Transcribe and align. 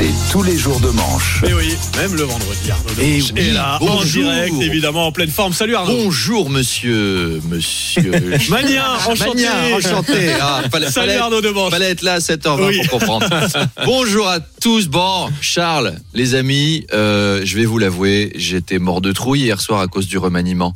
C'est 0.00 0.32
tous 0.32 0.42
les 0.42 0.56
jours 0.56 0.80
de 0.80 0.88
manche. 0.88 1.42
Et 1.46 1.52
oui, 1.52 1.74
même 1.98 2.14
le 2.14 2.22
vendredi, 2.22 2.70
Arnaud 2.70 2.88
Eh 2.98 3.18
Demanche 3.18 3.32
oui, 3.34 3.40
est 3.42 3.52
là, 3.52 3.76
en 3.78 3.84
bonjour. 3.84 4.22
direct, 4.22 4.54
évidemment, 4.62 5.06
en 5.08 5.12
pleine 5.12 5.28
forme. 5.28 5.52
Salut 5.52 5.74
Arnaud. 5.74 5.92
Bonjour 6.04 6.48
monsieur, 6.48 7.38
monsieur. 7.50 8.10
Mania, 8.48 8.92
enchanté. 9.06 9.26
Mania, 9.44 9.76
enchanté. 9.76 10.30
Ah, 10.40 10.62
fallait, 10.72 10.90
Salut 10.90 11.12
Arnaud 11.12 11.42
Demanche. 11.42 11.70
fallait 11.70 11.90
être 11.90 12.00
là 12.00 12.14
à 12.14 12.18
7h20 12.18 12.66
Oui. 12.68 12.80
pour 12.88 12.98
comprendre. 12.98 13.28
Bonjour 13.84 14.26
à 14.26 14.40
tous. 14.40 14.88
Bon, 14.88 15.28
Charles, 15.42 15.94
les 16.14 16.34
amis, 16.34 16.86
euh, 16.94 17.42
je 17.44 17.56
vais 17.56 17.66
vous 17.66 17.76
l'avouer, 17.78 18.32
j'étais 18.36 18.78
mort 18.78 19.02
de 19.02 19.12
trouille 19.12 19.40
hier 19.40 19.60
soir 19.60 19.80
à 19.80 19.86
cause 19.86 20.06
du 20.06 20.16
remaniement. 20.16 20.74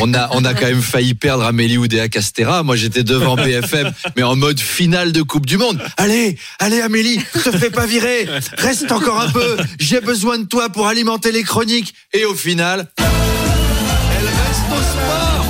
On 0.00 0.14
a, 0.14 0.28
on 0.32 0.44
a 0.46 0.54
quand 0.54 0.66
même 0.66 0.80
failli 0.82 1.12
perdre 1.12 1.44
Amélie 1.44 1.76
Oudéa 1.76 2.08
Castera. 2.08 2.62
Moi, 2.62 2.76
j'étais 2.76 3.02
devant 3.04 3.36
BFM, 3.36 3.92
mais 4.16 4.22
en 4.22 4.34
mode 4.36 4.60
finale 4.60 5.12
de 5.12 5.20
Coupe 5.20 5.44
du 5.44 5.58
Monde. 5.58 5.78
Allez, 5.98 6.38
allez 6.58 6.80
Amélie, 6.80 7.18
te 7.34 7.50
fais 7.50 7.70
pas 7.70 7.84
virer. 7.84 8.26
Reste 8.62 8.92
encore 8.92 9.20
un 9.20 9.28
peu. 9.28 9.56
J'ai 9.80 10.00
besoin 10.00 10.38
de 10.38 10.44
toi 10.44 10.68
pour 10.68 10.86
alimenter 10.86 11.32
les 11.32 11.42
chroniques. 11.42 11.94
Et 12.12 12.24
au 12.24 12.34
final, 12.34 12.86
elle 12.96 14.24
reste 14.24 14.62
au 14.70 14.82
sport. 14.82 15.46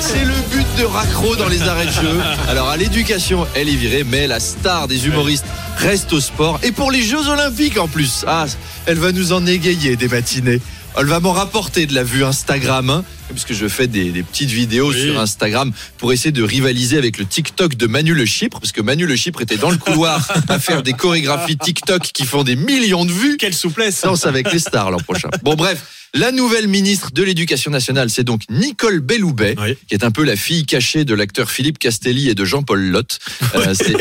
C'est 0.00 0.24
le 0.24 0.34
but 0.50 0.66
de 0.78 0.84
Racro 0.84 1.36
dans 1.36 1.48
les 1.48 1.60
arrêts 1.62 1.84
de 1.84 1.90
jeu. 1.90 2.20
Alors 2.48 2.70
à 2.70 2.78
l'éducation, 2.78 3.46
elle 3.54 3.68
est 3.68 3.74
virée, 3.74 4.02
mais 4.02 4.26
la 4.26 4.40
star 4.40 4.88
des 4.88 5.06
humoristes 5.06 5.44
reste 5.76 6.14
au 6.14 6.20
sport. 6.20 6.58
Et 6.62 6.72
pour 6.72 6.90
les 6.90 7.02
Jeux 7.02 7.28
Olympiques 7.28 7.78
en 7.78 7.86
plus, 7.86 8.24
ah, 8.26 8.46
elle 8.86 8.98
va 8.98 9.12
nous 9.12 9.34
en 9.34 9.46
égayer 9.46 9.96
des 9.96 10.08
matinées. 10.08 10.62
Elle 10.96 11.06
va 11.06 11.18
m'en 11.18 11.32
rapporter 11.32 11.86
de 11.86 11.94
la 11.94 12.04
vue 12.04 12.24
Instagram, 12.24 12.88
hein, 12.88 13.04
puisque 13.30 13.52
je 13.52 13.66
fais 13.66 13.88
des, 13.88 14.10
des 14.12 14.22
petites 14.22 14.50
vidéos 14.50 14.90
Oui. 14.92 15.00
sur 15.02 15.18
Instagram 15.18 15.72
pour 15.98 16.12
essayer 16.12 16.30
de 16.30 16.42
rivaliser 16.42 16.96
avec 16.96 17.18
le 17.18 17.26
TikTok 17.26 17.74
de 17.74 17.86
Manu 17.88 18.14
Le 18.14 18.24
Chypre, 18.24 18.60
parce 18.60 18.70
que 18.70 18.80
Manu 18.80 19.04
Le 19.06 19.16
Chypre 19.16 19.40
était 19.42 19.56
dans 19.56 19.70
le 19.70 19.76
couloir 19.76 20.30
à 20.48 20.58
faire 20.60 20.84
des 20.84 20.92
chorégraphies 20.92 21.56
TikTok 21.56 22.02
qui 22.02 22.24
font 22.24 22.44
des 22.44 22.54
millions 22.54 23.04
de 23.04 23.10
vues. 23.12 23.36
Quelle 23.38 23.54
souplesse. 23.54 24.02
Danse 24.02 24.24
avec 24.26 24.52
les 24.52 24.60
stars 24.60 24.92
l'an 24.92 24.98
prochain. 24.98 25.28
Bon 25.42 25.54
bref, 25.54 25.82
la 26.14 26.30
nouvelle 26.32 26.68
ministre 26.68 27.10
de 27.12 27.22
l'Éducation 27.22 27.70
nationale, 27.70 28.08
c'est 28.08 28.22
donc 28.24 28.42
Nicole 28.48 29.00
Belloubet, 29.00 29.56
Oui. 29.60 29.76
qui 29.88 29.94
est 29.94 30.04
un 30.04 30.10
peu 30.12 30.22
la 30.24 30.36
fille 30.36 30.64
cachée 30.64 31.04
de 31.04 31.12
l'acteur 31.14 31.50
Philippe 31.50 31.78
Castelli 31.78 32.28
et 32.28 32.34
de 32.34 32.44
Jean-Paul 32.44 32.80
Lotte. 32.80 33.18
Euh, 33.56 33.74
c'est- 33.74 33.96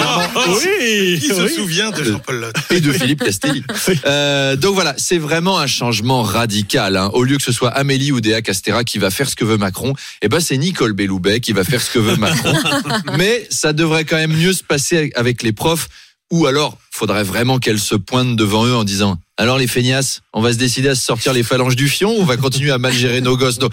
Ah, 0.00 0.28
oui, 0.48 1.18
Qui 1.20 1.28
se 1.28 1.42
oui. 1.42 1.54
souvient 1.54 1.90
de 1.90 2.02
Jean-Paul 2.02 2.40
Lotte 2.40 2.56
et 2.70 2.80
de 2.80 2.92
Philippe 2.92 3.22
Castelli. 3.24 3.62
Euh, 4.04 4.56
donc 4.56 4.74
voilà, 4.74 4.94
c'est 4.98 5.18
vraiment 5.18 5.58
un 5.58 5.66
changement 5.66 6.22
radical. 6.22 6.96
hein. 6.96 7.10
Au 7.14 7.22
lieu 7.24 7.36
que 7.36 7.42
ce 7.42 7.52
soit 7.52 7.70
Amélie 7.70 8.10
Oudéa 8.10 8.42
Castera 8.42 8.82
qui 8.84 8.98
va 8.98 9.10
faire 9.10 9.28
ce 9.28 9.36
que 9.36 9.44
veut 9.44 9.56
Macron, 9.58 9.92
eh 10.22 10.28
ben 10.28 10.40
c'est 10.40 10.56
Nicole 10.56 10.92
Belloubet 10.92 11.40
qui 11.40 11.52
va 11.52 11.62
faire 11.64 11.80
ce 11.80 11.90
que 11.90 11.98
veut 11.98 12.16
Macron. 12.16 12.52
Mais 13.18 13.46
ça 13.50 13.72
devrait 13.72 14.04
quand 14.04 14.16
même 14.16 14.36
mieux 14.36 14.52
se 14.52 14.62
passer 14.64 15.12
avec 15.14 15.42
les 15.42 15.52
profs. 15.52 15.88
Ou 16.30 16.46
alors, 16.46 16.78
faudrait 16.90 17.24
vraiment 17.24 17.58
qu'elle 17.58 17.78
se 17.78 17.94
pointe 17.94 18.36
devant 18.36 18.66
eux 18.66 18.74
en 18.74 18.84
disant 18.84 19.18
Alors 19.42 19.58
les 19.58 19.66
feignasses, 19.66 20.20
on 20.32 20.40
va 20.40 20.52
se 20.52 20.56
décider 20.56 20.90
à 20.90 20.94
se 20.94 21.04
sortir 21.04 21.32
les 21.32 21.42
phalanges 21.42 21.74
du 21.74 21.88
fion 21.88 22.16
ou 22.16 22.20
on 22.20 22.24
va 22.24 22.36
continuer 22.36 22.70
à 22.70 22.78
mal 22.78 22.92
gérer 22.92 23.20
nos 23.20 23.36
gosses 23.36 23.58
Donc, 23.58 23.72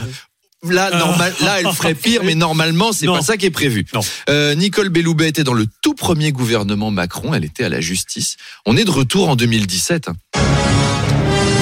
Là, 0.67 0.89
normal, 0.97 1.31
là, 1.41 1.59
elle 1.59 1.71
ferait 1.71 1.93
pire, 1.93 2.23
mais 2.23 2.33
normalement, 2.33 2.91
c'est 2.91 3.05
pas 3.05 3.21
ça 3.21 3.37
qui 3.37 3.45
est 3.45 3.51
prévu. 3.51 3.85
Euh, 4.31 4.55
Nicole 4.55 4.89
Belloubet 4.89 5.29
était 5.29 5.43
dans 5.43 5.53
le 5.53 5.67
tout 5.83 5.93
premier 5.93 6.31
gouvernement 6.31 6.89
Macron. 6.89 7.35
Elle 7.35 7.45
était 7.45 7.65
à 7.65 7.69
la 7.69 7.81
justice. 7.81 8.35
On 8.65 8.77
est 8.77 8.83
de 8.83 8.89
retour 8.89 9.29
en 9.29 9.35
2017. 9.35 10.09
hein. 10.09 10.15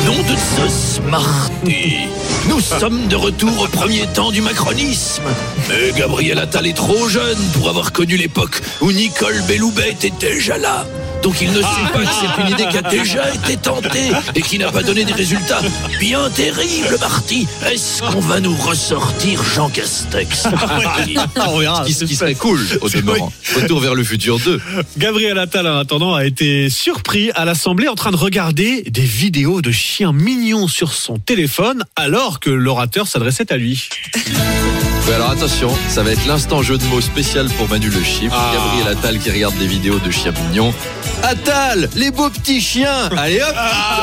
Nom 0.05 0.16
de 0.23 0.38
Zeus 0.69 1.02
Marty. 1.09 1.97
Nous 2.47 2.61
sommes 2.61 3.09
de 3.09 3.16
retour 3.17 3.59
au 3.59 3.67
premier 3.67 4.08
temps 4.14 4.31
du 4.31 4.42
macronisme. 4.42 5.23
Mais 5.67 5.92
Gabriel 5.99 6.39
Attal 6.39 6.66
est 6.66 6.77
trop 6.77 7.09
jeune 7.09 7.38
pour 7.53 7.67
avoir 7.67 7.92
connu 7.92 8.16
l'époque 8.16 8.61
où 8.80 8.89
Nicole 8.94 9.42
Belloubet 9.49 9.92
était 9.92 10.14
déjà 10.17 10.58
là. 10.58 10.88
Donc 11.23 11.41
il 11.41 11.51
ne 11.51 11.57
sait 11.57 11.91
pas 11.93 11.99
que 11.99 12.05
c'est 12.05 12.42
une 12.42 12.49
idée 12.49 12.67
qui 12.69 12.77
a 12.77 12.81
déjà 12.81 13.33
été 13.33 13.58
tentée 13.58 14.11
et 14.36 14.42
qui 14.42 14.58
n'a 14.59 14.71
pas 14.71 14.83
donné 14.83 15.03
des 15.03 15.14
résultats 15.14 15.61
bien 15.99 16.30
terribles, 16.30 16.97
Marty. 16.99 17.47
Est-ce 17.65 18.02
qu'on 18.02 18.19
va 18.19 18.39
nous 18.39 18.55
ressortir 18.55 19.43
Jean 19.43 19.69
Castex 19.69 20.47
On 21.47 21.59
verra. 21.59 21.83
Ce 21.83 21.87
qui, 21.87 21.93
ce 21.93 22.05
qui 22.05 22.15
serait 22.15 22.36
cool, 22.36 22.59
au 22.81 22.89
demeurant. 22.89 23.31
Retour 23.55 23.80
vers 23.80 23.95
le 23.95 24.03
futur 24.03 24.39
2. 24.39 24.61
Gabriel 24.97 25.37
Attal, 25.37 25.67
en 25.67 25.77
attendant, 25.77 26.14
a 26.15 26.25
été 26.25 26.69
surpris 26.69 27.31
à 27.36 27.45
l'Assemblée 27.45 27.87
en 27.87 27.95
train 27.95 28.11
de 28.11 28.17
regarder 28.17 28.83
des 28.83 29.02
vidéos 29.02 29.61
de 29.61 29.71
chiens 29.71 30.13
mignons 30.13 30.67
sur 30.67 30.93
son 30.93 31.17
téléphone 31.17 31.83
alors 31.95 32.39
que 32.39 32.49
l'orateur 32.49 33.08
s'adressait 33.08 33.52
à 33.52 33.58
lui. 33.58 33.89
Alors 35.15 35.31
attention, 35.31 35.73
ça 35.89 36.03
va 36.03 36.11
être 36.11 36.25
l'instant 36.27 36.61
jeu 36.61 36.77
de 36.77 36.83
mots 36.85 37.01
spécial 37.01 37.47
pour 37.57 37.67
Manu 37.69 37.89
Le 37.89 38.03
Chypre. 38.03 38.35
Ah. 38.37 38.51
Gabriel 38.53 38.87
Attal 38.97 39.19
qui 39.19 39.31
regarde 39.31 39.57
des 39.57 39.65
vidéos 39.65 39.99
de 39.99 40.11
chiens 40.11 40.33
mignons. 40.49 40.73
Attal, 41.23 41.89
les 41.95 42.11
beaux 42.11 42.29
petits 42.29 42.61
chiens 42.61 43.09
Allez 43.17 43.41
hop 43.41 43.55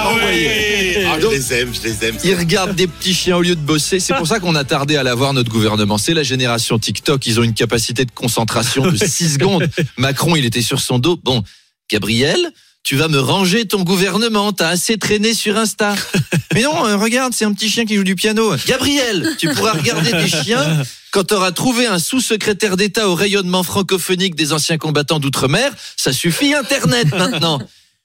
envoyé. 0.07 1.05
Ah, 1.07 1.19
je 1.21 1.27
les 1.29 1.53
aime, 1.53 1.73
je 1.73 1.89
les 1.89 2.05
aime. 2.05 2.17
Ils 2.25 2.35
regardent 2.35 2.75
des 2.75 2.89
petits 2.89 3.15
chiens 3.15 3.37
au 3.37 3.43
lieu 3.43 3.55
de 3.55 3.61
bosser. 3.61 4.01
C'est 4.01 4.15
pour 4.15 4.27
ça 4.27 4.41
qu'on 4.41 4.55
a 4.57 4.65
tardé 4.65 4.97
à 4.97 5.03
l'avoir, 5.03 5.35
notre 5.35 5.51
gouvernement. 5.51 5.99
C'est 5.99 6.15
la 6.15 6.25
génération 6.25 6.79
TikTok. 6.79 7.25
Ils 7.27 7.39
ont 7.39 7.45
une 7.45 7.55
capacité 7.55 8.05
de 8.05 8.11
concentration 8.11 8.91
de 8.91 8.97
6 8.97 9.29
secondes. 9.35 9.69
Macron, 9.97 10.35
il 10.35 10.45
était 10.45 10.63
sur 10.63 10.81
son 10.81 10.99
dos. 10.99 11.19
Bon, 11.23 11.45
Gabriel, 11.91 12.39
tu 12.85 12.97
vas 12.97 13.09
me 13.09 13.19
ranger 13.19 13.65
ton 13.65 13.83
gouvernement. 13.83 14.53
T'as 14.53 14.69
assez 14.69 14.99
traîné 14.99 15.35
sur 15.35 15.57
Insta. 15.57 15.97
Mais 16.55 16.63
non, 16.63 16.87
euh, 16.87 16.97
regarde, 16.97 17.33
c'est 17.35 17.47
un 17.47 17.53
petit 17.53 17.69
chien 17.69 17.87
qui 17.87 17.97
joue 17.97 18.05
du 18.05 18.15
piano. 18.15 18.55
Gabriel, 18.67 19.35
tu 19.39 19.49
pourras 19.49 19.73
regarder 19.73 20.13
des 20.13 20.29
chiens 20.29 20.83
quand 21.11 21.25
t'auras 21.25 21.53
trouvé 21.53 21.87
un 21.87 21.99
sous-secrétaire 21.99 22.77
d'État 22.77 23.09
au 23.09 23.15
rayonnement 23.15 23.63
francophonique 23.63 24.35
des 24.35 24.53
anciens 24.53 24.79
combattants 24.79 25.19
d'outre-mer. 25.19 25.73
Ça 25.97 26.13
suffit, 26.13 26.55
Internet, 26.55 27.09
maintenant. 27.13 27.59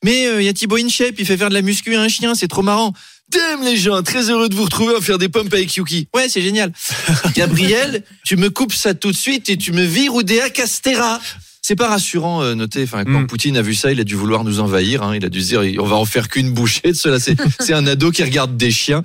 Mais 0.03 0.33
il 0.37 0.43
y 0.43 0.47
a 0.47 0.53
Thibaut 0.53 0.77
InShape, 0.77 1.15
il 1.19 1.25
fait 1.25 1.35
faire 1.35 1.49
de 1.49 1.53
la 1.53 1.61
muscu 1.61 1.95
à 1.95 2.01
un 2.01 2.07
chien, 2.07 2.33
c'est 2.33 2.47
trop 2.47 2.61
marrant. 2.61 2.93
Damn 3.29 3.63
les 3.63 3.77
gens, 3.77 4.01
très 4.01 4.29
heureux 4.29 4.49
de 4.49 4.55
vous 4.55 4.63
retrouver 4.63 4.95
à 4.95 5.01
faire 5.01 5.17
des 5.17 5.29
pompes 5.29 5.53
avec 5.53 5.75
Yuki. 5.75 6.07
Ouais, 6.15 6.29
c'est 6.29 6.41
génial. 6.41 6.71
Gabriel, 7.35 8.03
tu 8.25 8.37
me 8.37 8.49
coupes 8.49 8.73
ça 8.73 8.93
tout 8.93 9.11
de 9.11 9.17
suite 9.17 9.49
et 9.49 9.57
tu 9.57 9.71
me 9.71 9.83
vires 9.83 10.15
Oudéa 10.15 10.49
Castera. 10.49 11.19
C'est 11.61 11.75
pas 11.75 11.89
rassurant, 11.89 12.41
euh, 12.41 12.55
notez. 12.55 12.83
Enfin, 12.83 13.03
quand 13.03 13.19
Mm. 13.21 13.27
Poutine 13.27 13.57
a 13.57 13.61
vu 13.61 13.75
ça, 13.75 13.91
il 13.91 13.99
a 13.99 14.03
dû 14.03 14.15
vouloir 14.15 14.43
nous 14.43 14.59
envahir. 14.59 15.03
hein. 15.03 15.15
Il 15.15 15.23
a 15.25 15.29
dû 15.29 15.41
se 15.41 15.47
dire, 15.47 15.61
on 15.83 15.85
va 15.85 15.97
en 15.97 16.05
faire 16.05 16.27
qu'une 16.29 16.51
bouchée 16.51 16.89
de 16.91 16.93
cela. 16.93 17.19
C'est, 17.19 17.35
un 17.73 17.85
ado 17.85 18.11
qui 18.11 18.23
regarde 18.23 18.57
des 18.57 18.71
chiens. 18.71 19.03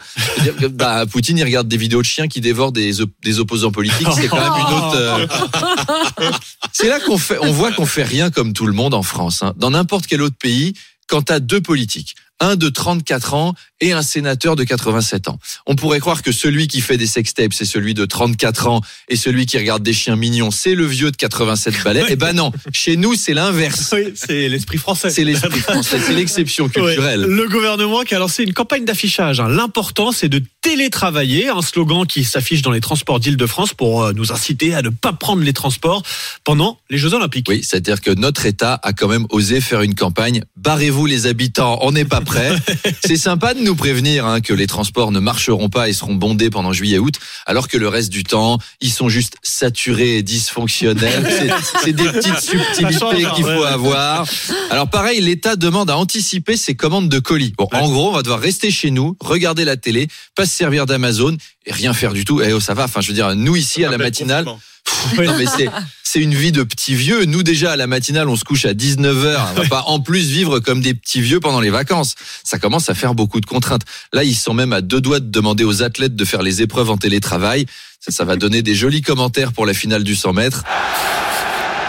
Que, 0.61 0.67
Bah, 0.69 1.05
Poutine, 1.07 1.37
il 1.37 1.45
regarde 1.45 1.69
des 1.69 1.77
vidéos 1.77 2.01
de 2.01 2.07
chiens 2.07 2.27
qui 2.29 2.41
dévorent 2.41 2.73
des, 2.73 2.93
des 3.23 3.41
opposants 3.41 3.73
politiques. 3.73 4.09
C'est 4.15 4.29
quand 4.29 4.37
même 4.41 4.53
une 4.67 4.75
autre. 4.75 4.97
euh, 4.97 5.27
C'est 6.73 6.89
là 6.89 7.01
qu'on 7.01 7.19
fait, 7.19 7.39
on 7.41 7.53
voit 7.53 7.73
qu'on 7.73 7.87
fait 7.87 8.03
rien 8.05 8.31
comme 8.31 8.53
tout 8.53 8.67
le 8.67 8.73
monde 8.73 8.95
en 8.95 9.03
France. 9.03 9.43
hein. 9.43 9.53
Dans 9.57 9.71
n'importe 9.71 10.07
quel 10.07 10.23
autre 10.23 10.37
pays, 10.41 10.75
quand 11.07 11.23
t'as 11.23 11.41
deux 11.41 11.61
politiques, 11.61 12.15
un 12.41 12.57
de 12.57 12.69
34 12.69 13.35
ans 13.35 13.55
et 13.81 13.93
un 13.93 14.03
sénateur 14.03 14.57
de 14.57 14.65
87 14.65 15.29
ans. 15.29 15.39
On 15.67 15.77
pourrait 15.77 16.01
croire 16.01 16.23
que 16.23 16.33
celui 16.33 16.69
qui 16.69 16.81
fait 16.81 16.97
des 16.97 17.07
sextapes, 17.07 17.53
c'est 17.53 17.65
celui 17.65 17.95
de 17.95 18.05
34 18.05 18.67
ans 18.69 18.81
et 19.09 19.17
celui 19.17 19.47
qui 19.47 19.57
regarde 19.59 19.83
des 19.83 19.93
chiens 19.93 20.17
mignons, 20.17 20.51
c'est 20.51 20.75
le 20.75 20.87
vieux 20.87 21.11
de 21.11 21.17
87 21.17 21.83
balais. 21.85 22.05
Eh 22.09 22.17
ben 22.17 22.33
non, 22.33 22.53
chez 22.73 22.97
nous, 22.97 23.15
c'est 23.15 23.35
l'inverse. 23.35 23.91
Oui, 23.95 24.13
c'est 24.17 24.49
l'esprit 24.49 24.79
français. 24.79 25.11
C'est 25.11 25.25
l'esprit 25.25 25.61
français, 25.61 25.99
c'est 26.05 26.13
l'exception 26.13 26.65
Ouais. 26.65 26.71
culturelle. 26.71 27.21
Le 27.23 27.49
gouvernement 27.49 28.03
qui 28.03 28.15
a 28.15 28.19
lancé 28.19 28.43
une 28.43 28.53
campagne 28.55 28.85
d'affichage. 28.85 29.41
hein. 29.41 29.49
L'important, 29.49 30.13
c'est 30.13 30.29
de 30.29 30.43
télétravailler, 30.63 31.49
un 31.49 31.63
slogan 31.63 32.07
qui 32.07 32.25
s'affiche 32.25 32.63
dans 32.63 32.71
les 32.73 32.81
transports 32.81 33.21
d'Île-de-France 33.21 33.75
pour 33.75 34.03
euh, 34.03 34.13
nous 34.13 34.33
inciter 34.33 34.75
à 34.75 34.83
ne 34.83 34.89
pas 34.89 35.13
prendre 35.13 35.43
les 35.43 35.53
transports 35.53 36.03
pendant 36.43 36.79
les 36.91 36.99
Jeux 36.99 37.15
Olympiques. 37.15 37.47
Oui, 37.49 37.63
c'est-à-dire 37.63 38.01
que 38.01 38.11
notre 38.11 38.45
État 38.47 38.81
a 38.83 38.93
quand 38.93 39.09
même 39.09 39.27
osé 39.31 39.61
faire 39.61 39.83
une 39.83 39.95
campagne. 39.95 40.43
Barrez-vous 40.65 41.05
les 41.05 41.27
habitants, 41.27 41.79
on 41.83 41.93
n'est 41.93 42.07
pas 42.07 42.23
prêts. 42.23 42.51
C'est 43.05 43.19
sympa 43.19 43.53
de 43.53 43.61
nous 43.61 43.77
prévenir 43.77 44.25
hein, 44.25 44.41
que 44.41 44.55
les 44.55 44.67
transports 44.67 45.13
ne 45.13 45.21
marcheront 45.21 45.69
pas 45.69 45.91
et 45.91 45.93
seront 45.93 46.15
bondés 46.15 46.49
pendant 46.49 46.73
juillet-août, 46.73 47.17
alors 47.45 47.69
que 47.69 47.77
le 47.77 47.87
reste 47.87 48.11
du 48.11 48.25
temps, 48.25 48.59
ils 48.81 48.91
sont 48.91 49.11
juste 49.11 49.37
saturés 49.43 50.17
et 50.17 50.23
dysfonctionnels. 50.23 51.29
C'est- 51.85 51.93
des 51.93 52.03
petites 52.05 52.41
subtilités 52.41 53.27
qu'il 53.35 53.45
faut 53.45 53.63
avoir. 53.65 54.27
Alors 54.71 54.89
pareil, 54.89 55.21
l'État 55.21 55.55
demande 55.57 55.91
à 55.91 55.99
anticiper 55.99 56.57
ses 56.57 56.75
commandes 56.75 57.11
de 57.11 57.19
colis. 57.19 57.53
Bon, 57.59 57.69
en 57.73 57.89
gros, 57.91 58.09
on 58.09 58.13
va 58.13 58.23
devoir 58.23 58.41
rester 58.41 58.71
chez 58.71 58.91
nous, 58.91 59.17
regarder 59.21 59.65
la 59.67 59.77
télé, 59.77 60.09
pas 60.35 60.47
se 60.47 60.57
servir 60.57 60.87
d'Amazon 60.87 61.37
et 61.67 61.73
rien 61.73 61.93
faire 61.93 62.15
du 62.15 62.25
tout. 62.25 62.41
Eh 62.41 62.53
oh, 62.55 62.61
ça 62.61 62.73
va. 62.75 62.85
Enfin, 62.85 63.03
je 63.03 63.09
veux 63.09 63.15
dire, 63.15 63.35
nous 63.37 63.55
ici 63.55 63.85
à 63.85 63.91
la 63.91 63.99
matinale. 63.99 64.47
Pff, 64.85 65.19
Non 65.27 65.37
mais 65.39 65.47
c'est 65.47 65.69
c'est 66.15 66.21
une 66.21 66.33
vie 66.33 66.53
de 66.53 66.63
petits 66.63 66.95
vieux. 66.95 67.25
Nous 67.25 67.43
déjà 67.43 67.73
à 67.73 67.77
la 67.77 67.89
matinale, 67.89 68.29
on 68.29 68.37
se 68.37 68.45
couche 68.45 68.67
à 68.67 68.73
19h. 68.73 69.37
On 69.51 69.61
va 69.63 69.65
pas 69.69 69.83
en 69.89 69.99
plus 69.99 70.31
vivre 70.31 70.61
comme 70.61 70.81
des 70.81 70.95
petits 70.95 71.21
vieux 71.21 71.41
pendant 71.41 71.59
les 71.59 71.71
vacances. 71.71 72.15
Ça 72.45 72.61
commence 72.61 72.89
à 72.89 72.95
faire 72.95 73.17
beaucoup 73.17 73.41
de 73.41 73.47
contraintes. 73.47 73.83
Là, 74.13 74.23
ils 74.23 74.37
sont 74.37 74.55
même 74.55 74.73
à 74.73 74.81
deux 74.81 75.01
doigts 75.01 75.19
de 75.19 75.29
demander 75.29 75.65
aux 75.65 75.83
athlètes 75.83 76.15
de 76.15 76.25
faire 76.25 76.43
les 76.43 76.63
épreuves 76.63 76.89
en 76.89 76.99
télétravail. 76.99 77.67
Ça, 77.99 78.13
ça 78.13 78.25
va 78.25 78.37
donner 78.37 78.63
des 78.63 78.77
jolis 78.77 79.03
commentaires 79.03 79.53
pour 79.53 79.67
la 79.67 79.75
finale 79.75 80.05
du 80.05 80.15
100 80.15 80.35
mètres. 80.35 80.63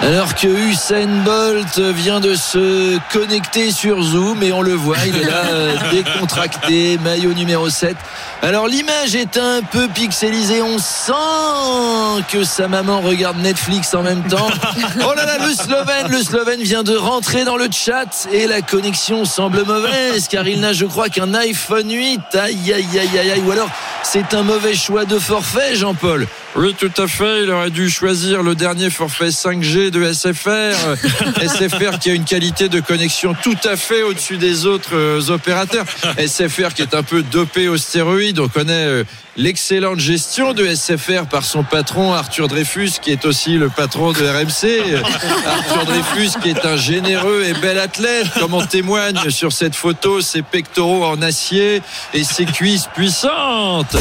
Alors 0.02 0.36
que 0.36 0.48
Usain 0.48 1.08
Bolt 1.24 1.80
vient 1.80 2.20
de 2.20 2.36
se 2.36 3.00
connecter 3.12 3.72
sur 3.72 4.02
Zoom 4.02 4.44
et 4.44 4.52
on 4.52 4.62
le 4.62 4.74
voit, 4.74 4.98
il 5.06 5.16
est 5.16 5.24
là 5.24 5.46
euh, 5.50 5.76
décontracté, 5.92 7.00
maillot 7.04 7.34
numéro 7.34 7.70
7. 7.70 7.96
Alors 8.42 8.68
l'image 8.68 9.16
est 9.16 9.38
un 9.38 9.62
peu 9.64 9.88
pixelisée, 9.88 10.62
on 10.62 10.78
sent 10.78 11.14
que 12.32 12.44
sa 12.44 12.68
maman 12.68 13.02
regarde 13.02 13.38
Netflix 13.38 13.94
en 13.94 14.04
même 14.04 14.24
temps. 14.24 14.50
Oh 15.08 15.14
là 15.16 15.26
là, 15.26 15.46
le 15.46 15.54
Slovène, 15.54 16.08
le 16.10 16.22
Slovène 16.24 16.62
vient 16.62 16.84
de 16.84 16.96
rentrer 16.96 17.44
dans 17.44 17.58
le 17.58 17.68
chat 17.72 18.28
et 18.32 18.48
la 18.48 18.62
connexion 18.62 19.26
semble 19.26 19.64
mauvaise 19.64 20.28
car 20.28 20.48
il 20.48 20.60
n'a 20.60 20.74
je 20.74 20.86
crois 20.86 21.10
qu'un 21.10 21.34
iPhone 21.34 21.92
8. 21.92 22.20
Aïe 22.36 22.74
aïe 22.74 22.86
aïe 23.00 23.20
aïe 23.20 23.32
aïe 23.32 23.42
ou 23.46 23.52
alors 23.52 23.70
c'est 24.04 24.34
un 24.34 24.44
mauvais 24.44 24.76
choix 24.76 25.06
de 25.06 25.20
forfait 25.20 25.76
Jean-Paul. 25.76 26.28
Oui, 26.56 26.74
tout 26.74 26.92
à 26.98 27.08
fait. 27.08 27.44
Il 27.44 27.52
aurait 27.52 27.70
dû 27.70 27.90
choisir 27.90 28.42
le 28.42 28.56
dernier 28.56 28.90
forfait 28.90 29.28
5G 29.28 29.90
de 29.90 30.12
SFR. 30.12 30.96
SFR 31.42 32.00
qui 32.00 32.12
a 32.12 32.14
une 32.14 32.24
qualité 32.24 32.70
de 32.70 32.80
connexion 32.80 33.36
tout 33.44 33.58
à 33.66 33.76
fait 33.76 34.04
au-dessus 34.04 34.38
des 34.38 34.66
autres 34.66 34.96
euh, 34.96 35.30
opérateurs. 35.30 35.86
SFR 36.18 36.74
qui 36.74 36.82
est 36.82 36.94
un 36.94 37.04
peu 37.04 37.24
dopé 37.24 37.68
aux 37.68 37.78
stéroïdes. 37.78 38.40
On 38.40 38.48
connaît 38.48 38.86
euh, 38.86 39.04
l'excellente 39.38 40.00
gestion 40.00 40.54
de 40.54 40.66
SFR 40.66 41.26
par 41.30 41.44
son 41.44 41.64
patron 41.64 42.14
Arthur 42.14 42.48
Dreyfus 42.48 42.94
qui 43.02 43.12
est 43.12 43.26
aussi 43.26 43.58
le 43.58 43.70
patron 43.70 44.14
de 44.14 44.26
RMC. 44.26 45.04
Arthur 45.46 45.86
Dreyfus 45.86 46.40
qui 46.42 46.50
est 46.50 46.66
un 46.66 46.78
généreux 46.78 47.44
et 47.46 47.54
bel 47.54 47.78
athlète 47.80 48.28
comme 48.40 48.54
on 48.54 48.66
témoigne 48.66 49.30
sur 49.30 49.52
cette 49.52 49.76
photo 49.76 50.22
ses 50.22 50.42
pectoraux 50.42 51.04
en 51.04 51.22
acier 51.22 51.82
et 52.14 52.24
ses 52.24 52.46
cuisses 52.46 52.88
puissantes. 52.94 53.96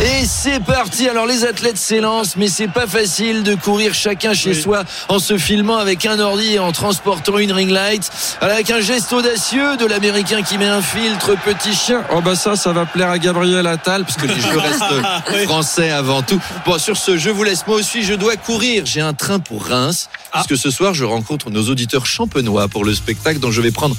Et 0.00 0.24
c'est 0.26 0.60
parti. 0.60 1.08
Alors 1.08 1.26
les 1.26 1.44
athlètes 1.44 1.76
s'élancent, 1.76 2.36
mais 2.36 2.48
c'est 2.48 2.68
pas 2.68 2.86
facile 2.86 3.42
de 3.42 3.54
courir 3.54 3.94
chacun 3.94 4.32
chez 4.32 4.54
soi 4.54 4.84
en 5.08 5.18
se 5.18 5.36
filmant 5.36 5.76
avec 5.76 6.06
un 6.06 6.18
ordi 6.18 6.54
et 6.54 6.58
en 6.58 6.72
transportant 6.72 7.38
une 7.38 7.52
ring 7.52 7.70
light. 7.70 8.10
Avec 8.40 8.70
un 8.70 8.80
geste 8.80 9.12
audacieux 9.12 9.76
de 9.76 9.86
l'américain 9.86 10.42
qui 10.42 10.56
met 10.56 10.68
un 10.68 10.82
filtre 10.82 11.36
petit 11.44 11.74
chien. 11.74 12.02
Oh 12.14 12.20
bah 12.20 12.36
ça, 12.36 12.56
ça 12.56 12.72
va 12.72 12.86
plaire 12.86 13.10
à 13.10 13.18
Gabriel 13.18 13.66
Attal 13.66 14.04
parce 14.04 14.16
que 14.16 14.26
les 14.26 14.40
jeux 14.40 14.58
restent 14.80 15.44
français 15.44 15.90
avant 15.90 16.22
tout. 16.22 16.40
Bon, 16.66 16.78
sur 16.78 16.96
ce, 16.96 17.16
je 17.16 17.30
vous 17.30 17.42
laisse. 17.42 17.66
Moi 17.66 17.76
aussi, 17.76 18.02
je 18.02 18.14
dois 18.14 18.36
courir. 18.36 18.86
J'ai 18.86 19.00
un 19.00 19.14
train 19.14 19.38
pour 19.38 19.64
Reims. 19.64 20.08
Parce 20.32 20.46
que 20.46 20.56
ce 20.56 20.70
soir, 20.70 20.94
je 20.94 21.04
rencontre 21.04 21.50
nos 21.50 21.68
auditeurs 21.68 22.06
champenois 22.06 22.68
pour 22.68 22.84
le 22.84 22.94
spectacle 22.94 23.40
dont 23.40 23.50
je 23.50 23.60
vais 23.60 23.70
prendre 23.70 23.96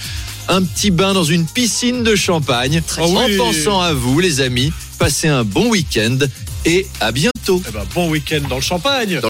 un 0.47 0.63
petit 0.63 0.91
bain 0.91 1.13
dans 1.13 1.23
une 1.23 1.45
piscine 1.45 2.03
de 2.03 2.15
champagne. 2.15 2.81
en 2.97 3.25
oui. 3.25 3.37
pensant 3.37 3.81
à 3.81 3.93
vous, 3.93 4.19
les 4.19 4.41
amis. 4.41 4.73
Passez 4.97 5.27
un 5.27 5.43
bon 5.43 5.69
week-end 5.69 6.17
et 6.65 6.87
à 6.99 7.11
bientôt. 7.11 7.61
Eh 7.67 7.71
ben, 7.71 7.85
bon 7.93 8.09
week-end 8.09 8.41
dans 8.49 8.57
le 8.57 8.61
champagne. 8.61 9.19